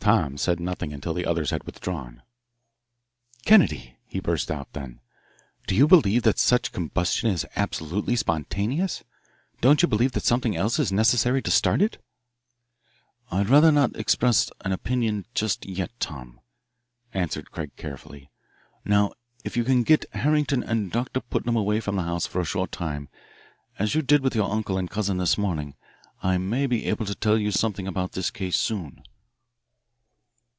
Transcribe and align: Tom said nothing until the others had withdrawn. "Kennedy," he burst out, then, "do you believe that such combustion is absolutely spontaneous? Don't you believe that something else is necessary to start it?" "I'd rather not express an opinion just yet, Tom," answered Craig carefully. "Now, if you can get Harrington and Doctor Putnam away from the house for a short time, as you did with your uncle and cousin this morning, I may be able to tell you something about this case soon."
Tom 0.00 0.38
said 0.38 0.60
nothing 0.60 0.92
until 0.92 1.12
the 1.12 1.26
others 1.26 1.50
had 1.50 1.64
withdrawn. 1.64 2.22
"Kennedy," 3.44 3.96
he 4.06 4.20
burst 4.20 4.48
out, 4.48 4.72
then, 4.72 5.00
"do 5.66 5.74
you 5.74 5.88
believe 5.88 6.22
that 6.22 6.38
such 6.38 6.70
combustion 6.70 7.28
is 7.30 7.44
absolutely 7.56 8.14
spontaneous? 8.14 9.02
Don't 9.60 9.82
you 9.82 9.88
believe 9.88 10.12
that 10.12 10.22
something 10.22 10.54
else 10.54 10.78
is 10.78 10.92
necessary 10.92 11.42
to 11.42 11.50
start 11.50 11.82
it?" 11.82 12.00
"I'd 13.32 13.48
rather 13.48 13.72
not 13.72 13.96
express 13.96 14.50
an 14.64 14.70
opinion 14.70 15.26
just 15.34 15.66
yet, 15.66 15.90
Tom," 15.98 16.38
answered 17.12 17.50
Craig 17.50 17.72
carefully. 17.76 18.30
"Now, 18.86 19.14
if 19.42 19.56
you 19.56 19.64
can 19.64 19.82
get 19.82 20.04
Harrington 20.14 20.62
and 20.62 20.92
Doctor 20.92 21.20
Putnam 21.20 21.56
away 21.56 21.80
from 21.80 21.96
the 21.96 22.04
house 22.04 22.24
for 22.26 22.40
a 22.40 22.44
short 22.46 22.70
time, 22.70 23.08
as 23.80 23.96
you 23.96 24.00
did 24.02 24.20
with 24.22 24.34
your 24.36 24.48
uncle 24.50 24.78
and 24.78 24.88
cousin 24.88 25.18
this 25.18 25.36
morning, 25.36 25.74
I 26.22 26.38
may 26.38 26.66
be 26.68 26.86
able 26.86 27.04
to 27.04 27.16
tell 27.16 27.36
you 27.36 27.50
something 27.50 27.88
about 27.88 28.12
this 28.12 28.30
case 28.30 28.56
soon." 28.56 29.02